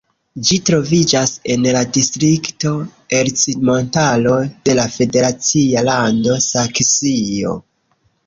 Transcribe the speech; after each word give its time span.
Ĝi 0.47 0.55
troviĝas 0.67 1.33
en 1.55 1.67
la 1.75 1.81
distrikto 1.97 2.71
Ercmontaro 3.19 4.33
de 4.69 4.75
la 4.79 4.87
federacia 4.95 5.85
lando 5.93 6.39
Saksio. 6.47 7.55